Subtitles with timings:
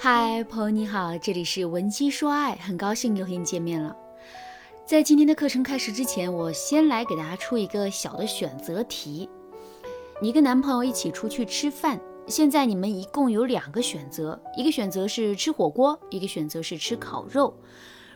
[0.00, 3.96] 嗨，朋友你好，这里是文姬说爱，很高兴又和你见面了。
[4.86, 9.28] 在今天的课程开始之前，我先来给大家出一个小的选择题。
[10.22, 17.52] 你跟男朋友一起出去吃饭，现在你们一共有两个选择，一个选择是吃火锅，一个选择是吃烤肉。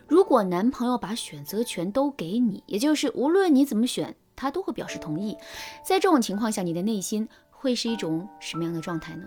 [0.07, 5.37] 如果男朋友把选择权都给你，也就是无论你怎么选，他都会表示同意。
[5.85, 9.25] 在这种情况下，你的内心会是一种什么样的状态呢？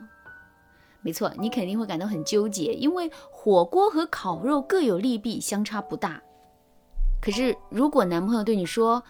[1.05, 6.19] 没错，你肯定会感到很纠结，因为火锅和烤肉各有利弊，相差不大。
[7.21, 9.03] 可是，如果男朋友对你说，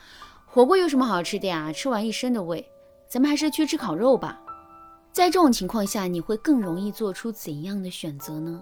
[0.46, 1.72] 火锅有什么好吃的呀？
[1.72, 2.70] 吃完一身的味，
[3.08, 4.42] 咱们还是去吃烤肉吧。
[5.14, 8.62] 在这种情况下，你会更容易做出怎样的选择呢？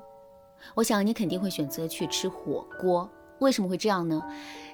[0.76, 3.10] 我想你肯定会选择去吃火锅。
[3.40, 4.22] 为什么会这样呢？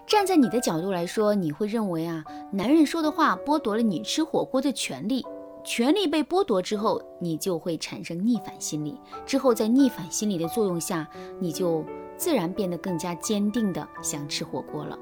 [0.06, 5.26] 站在你的角度来说，你会认为啊，男人说的话剥夺了你吃火锅的权利。
[5.64, 9.00] 权力被剥夺之后，你就会产生逆反心理。
[9.26, 11.08] 之后，在逆反心理的作用下，
[11.40, 11.86] 你就
[12.18, 14.98] 自然变得更加坚定的想吃火锅了。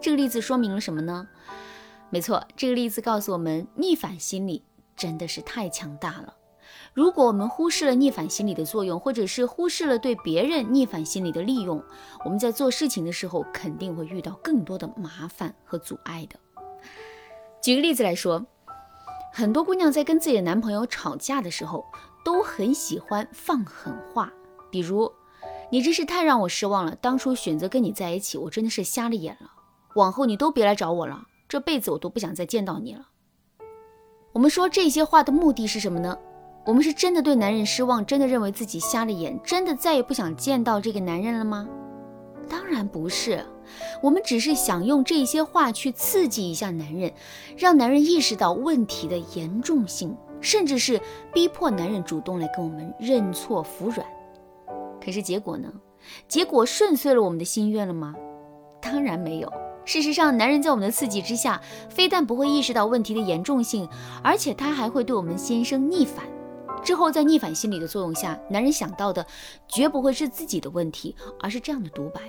[0.00, 1.28] 这个例子说明了什么呢？
[2.10, 4.64] 没错，这个例子告诉我们，逆反心理
[4.96, 6.34] 真的是太强大了。
[6.94, 11.82] 如果我们忽视了逆反心理的作用，或者是忽视了对别人逆反心理的利用，
[12.24, 16.38] 我们在做事情的时候肯定会遇到更多的麻烦和阻碍的。
[17.62, 18.46] 举个例子来说。
[19.38, 21.86] 很多姑娘在跟自己的男朋友吵架的时候，
[22.24, 24.32] 都很喜欢放狠话，
[24.68, 25.08] 比如
[25.70, 29.48] ：“你真是太让我失望了，当初选择跟你在一起，我真的是瞎了眼了。
[29.94, 33.06] 往后你都别来找我了，这辈子我都不想再见到你了。”
[34.34, 36.18] 我们说这些话的目的是什么呢？
[36.66, 41.68] 我们是真的对男人失望，真的认为自己瞎了眼，真的再也不想见到这个男人了吗？
[42.48, 43.44] 当然不是。
[44.02, 47.12] 我们只是想用这些话去刺激一下男人，
[47.56, 51.00] 让男人意识到问题的严重性，甚至是
[51.32, 54.06] 逼迫男人主动来跟我们认错服软。
[55.04, 55.70] 可是结果呢？
[56.26, 58.14] 结果顺遂了我们的心愿了吗？
[58.80, 59.52] 当然没有。
[59.84, 61.60] 事实上，男人在我们的刺激之下，
[61.90, 63.88] 非但不会意识到问题的严重性，
[64.22, 66.24] 而且他还会对我们心生逆反。
[66.82, 69.26] 之后，在逆反心理的作用下，男人想到的
[69.66, 72.20] 绝不会是自己的问题，而是这样的独白。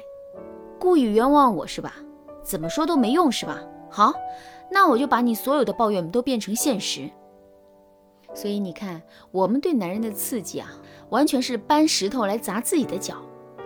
[0.79, 1.94] 故意冤枉我是吧？
[2.41, 3.62] 怎么说都没用是吧？
[3.91, 4.13] 好，
[4.72, 7.09] 那我就把你所有的抱怨都变成现实。
[8.34, 9.01] 所以你看，
[9.31, 10.72] 我们对男人的刺激啊，
[11.09, 13.17] 完全是搬石头来砸自己的脚。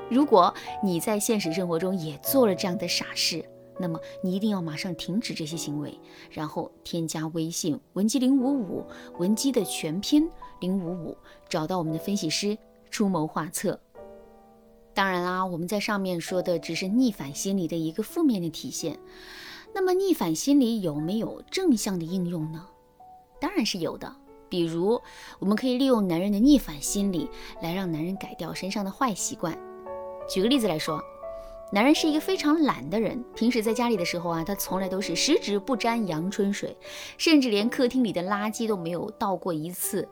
[0.09, 0.51] 如果
[0.83, 3.45] 你在现实生活中也做了这样的傻事，
[3.79, 5.99] 那么你一定要马上停止这些行为，
[6.31, 8.83] 然后添加微信文姬零五五，
[9.19, 10.27] 文姬的全拼
[10.61, 12.57] 零五五，找到我们的分析师
[12.89, 13.79] 出谋划策。
[14.93, 18.99] 当然啦，我们在上面说的只是逆反心理的一个负面的体现。
[19.73, 22.67] 那么逆反心理有没有正向的应用呢？
[23.41, 24.15] 当然是有的。
[24.49, 25.01] 比如，
[25.39, 27.27] 我们可以利用男人的逆反心理
[27.59, 29.57] 来让男人改掉身上的坏习惯。
[30.29, 31.01] 举个例子来说，
[31.71, 36.77] 男人是一个非常懒的人，平时在家里的时候啊，他从来都是十指不沾阳春水，
[37.17, 40.07] 甚至连客厅里的垃圾都没有倒过一次。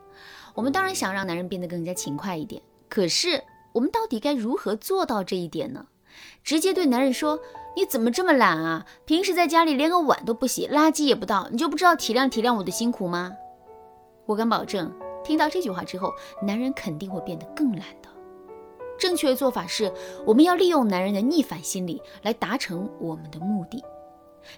[0.54, 3.44] 我们当然想让男人变得更加勤快一点，可是。
[3.72, 5.86] 我们到底该如何做到这一点呢？
[6.44, 7.40] 直接对男人说
[7.74, 8.86] ：“你怎么这么懒啊？
[9.06, 13.32] 平时在家里连个碗都不洗，垃圾也不倒，你就不知道体谅体谅我的辛苦吗？”
[14.26, 14.92] 我敢保证，
[15.24, 16.12] 听到这句话之后，
[16.42, 18.08] 男人肯定会变得更懒的。
[18.98, 19.90] 正确的做法是，
[20.26, 23.82] 我们要利用男人的逆反心理来达成我们的目的。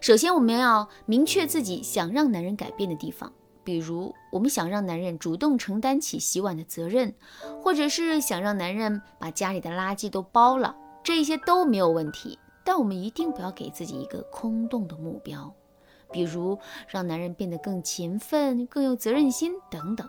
[0.01, 3.33] 首先，我们要明确自己想让男人改变的地方。
[3.65, 7.15] 比如，我们想让男人主动承担起洗碗的责任，
[7.63, 12.39] 或者是想让男人把家里的垃圾都包了，这些都没有问题。
[12.63, 15.53] 但我们一定不要给自己一个空洞的目标，
[16.13, 16.59] 比如
[16.89, 20.09] 让男人变得更勤奋、更有责任心等等，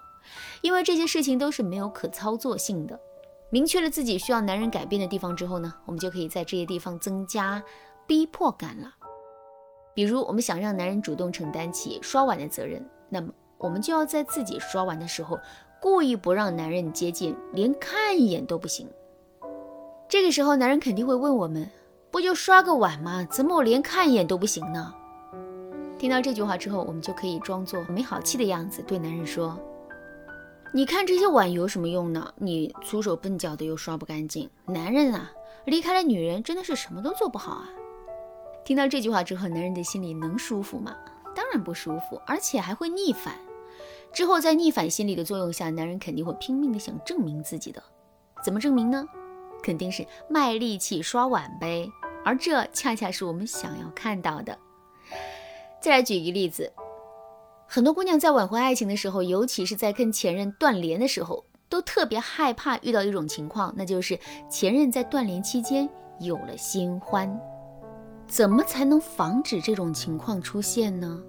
[0.62, 3.00] 因为这些事情都是没有可操作性的。
[3.50, 7.64] 明确了自己需要男人改变的地方之后呢，我们就可以在这些地方增加
[8.06, 8.94] 逼迫感了。
[9.94, 13.34] 比如，我们想让男人主动承担起刷碗的责任，那么。
[13.58, 15.40] 我们就要在自己刷碗的时候，
[15.82, 18.88] 故意不让男人接近，连看一眼都不行。
[20.08, 21.70] 这个时候，男人肯定会问我们
[22.12, 23.28] ：“不就刷个碗吗？
[23.32, 24.94] 怎么我连看一眼都不行呢？”
[25.98, 29.58] 听到这句话之后，我们就可以装作没好气的样子，对男人说
[30.74, 32.34] ：“你看这些碗有什么用呢？
[32.38, 34.50] 你粗手笨脚的又刷不干净。
[34.66, 35.32] 男人啊，
[35.66, 37.70] 离开了女人，真的是什么都做不好啊！”
[38.66, 40.96] 听到这句话之后，男人的心里能舒服吗？
[41.34, 43.34] 当然不舒服，而且还会逆反。
[44.16, 47.84] 之后，在逆反心理的作用下，男人肯定会拼命的想证明自己的。
[48.42, 49.06] 怎么证明呢？
[49.62, 51.86] 肯定是卖力气刷碗呗。
[52.24, 54.58] 而这恰恰是我们想要看到的。
[55.82, 56.72] 再来举一个例子，
[57.68, 64.18] 很多姑娘在挽回爱情的时候，尤其是在跟前任断联的时候，都特别害怕遇到一种情况，那就是
[64.50, 65.90] 前任在断联期间
[66.22, 67.38] 有了新欢。
[68.28, 71.22] 怎么才能防止这种情况出现呢？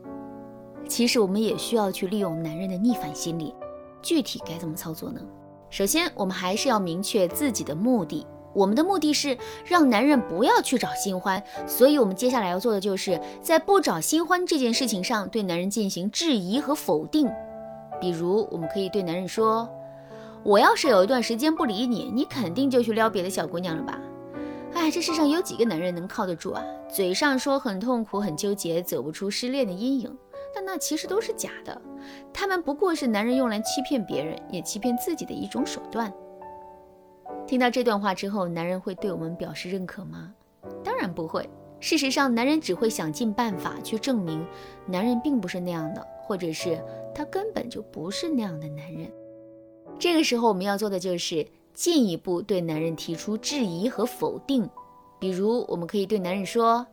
[0.88, 3.54] 其实我们也需要去利用男人的逆反心理。
[4.02, 5.20] 具体该怎么操作呢？
[5.68, 8.26] 首先，我们还是要明确自己的目的。
[8.54, 9.36] 我们的目的是
[9.66, 17.28] 让男人不要去找新欢，所以我们接下来要做的就是在不找新欢这件事情上对男人进行质疑和否定。
[18.00, 19.68] 比如，我们可以对男人说
[20.42, 24.00] ：“我要是有一段时间不理你，你肯定就去撩别的小姑娘了吧？”
[24.72, 26.62] 哎，这世上有几个男人能靠得住啊？
[26.88, 30.16] 嘴上说很痛苦、很纠结，走不出失恋的阴影，
[30.56, 31.82] 但那其实都是假的。
[32.32, 36.10] 他们不过是男人用来欺骗别人，也欺骗自己的一种手段。
[37.46, 40.32] 听到这段话之后，男人会对我们表示认可吗？
[40.82, 41.46] 当然不会。
[41.78, 44.42] 事实上，男人只会想尽办法去证明
[44.86, 46.82] 男人并不是那样的，或者是
[47.14, 49.12] 他根本就不是那样的男人。
[49.98, 54.66] 这个时候，我们要做的就是进一步对男人提出质疑和否定。
[55.18, 56.86] 比如，我们可以对男人说：“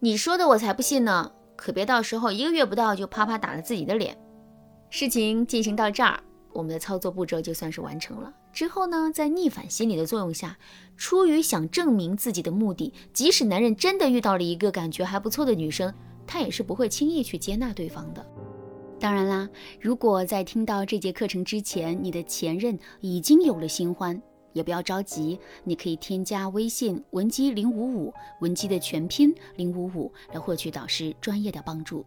[0.00, 4.16] 你说的我才不信呢，可别到时候一个月不到就啪啪打了自己的脸。”
[4.90, 6.20] 事情进行到这儿。
[6.52, 8.32] 我们的操作步骤就算是完成了。
[8.50, 10.56] 之后呢，在逆反心理的作用下，
[10.96, 15.92] 出于想证明自己的目的，即使男人真的遇到了一个感觉还不错的女生，
[16.26, 18.24] 他也是不会轻易去接纳对方的。
[18.98, 19.46] 当然啦，
[19.78, 24.22] 如果在听到这节课程之前，你的前任已经有了新欢，
[24.56, 32.02] 也不要着急，你可以添加微信文姬零五五，文姬的全拼零五五，来获取导师专业的帮助。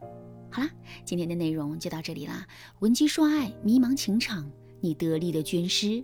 [0.50, 0.70] 好啦，
[1.06, 2.48] 今天的内容就到这里啦。
[2.80, 4.52] 文姬说爱，迷茫情场，
[4.82, 6.04] 你得力的军师。